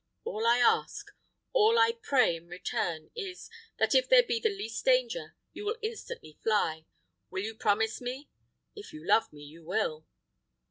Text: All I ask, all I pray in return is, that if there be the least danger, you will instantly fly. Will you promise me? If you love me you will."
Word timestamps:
All 0.25 0.47
I 0.47 0.57
ask, 0.57 1.11
all 1.53 1.77
I 1.77 1.91
pray 1.91 2.35
in 2.35 2.47
return 2.47 3.11
is, 3.15 3.51
that 3.77 3.93
if 3.93 4.09
there 4.09 4.23
be 4.23 4.39
the 4.39 4.49
least 4.49 4.83
danger, 4.83 5.35
you 5.53 5.63
will 5.63 5.77
instantly 5.83 6.39
fly. 6.41 6.87
Will 7.29 7.43
you 7.43 7.53
promise 7.53 8.01
me? 8.01 8.27
If 8.75 8.93
you 8.93 9.05
love 9.05 9.31
me 9.31 9.43
you 9.43 9.63
will." 9.63 10.07